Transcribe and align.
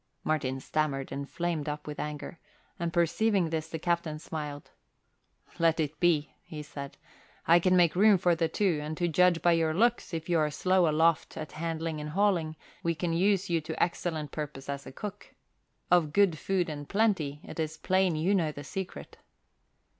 Martin 0.23 0.59
stammered 0.59 1.11
and 1.11 1.29
flamed 1.29 1.69
up 1.69 1.85
with 1.85 1.99
anger, 1.99 2.39
and 2.79 2.91
perceiving 2.91 3.51
this, 3.51 3.69
the 3.69 3.77
captain 3.77 4.17
smiled. 4.17 4.71
"Let 5.59 5.79
it 5.79 5.99
be," 5.99 6.33
he 6.41 6.63
said. 6.63 6.97
"I 7.47 7.59
can 7.59 7.75
make 7.77 7.95
room 7.95 8.17
for 8.17 8.33
the 8.33 8.47
two, 8.49 8.79
and 8.81 8.97
to 8.97 9.07
judge 9.07 9.43
by 9.43 9.51
your 9.51 9.75
looks, 9.75 10.11
if 10.11 10.27
you 10.27 10.39
are 10.39 10.49
slow 10.49 10.89
aloft 10.89 11.37
at 11.37 11.51
handling 11.51 12.01
and 12.01 12.09
hauling, 12.09 12.55
we 12.81 12.95
can 12.95 13.13
use 13.13 13.47
you 13.47 13.61
to 13.61 13.77
excellent 13.83 14.31
purpose 14.31 14.69
as 14.69 14.87
a 14.87 14.91
cook. 14.91 15.35
Of 15.91 16.13
good 16.13 16.35
food 16.35 16.67
and 16.67 16.89
plenty 16.89 17.39
it 17.43 17.59
is 17.59 17.77
plain 17.77 18.15
you 18.15 18.33
know 18.33 18.51
the 18.51 18.63
secret." 18.63 19.17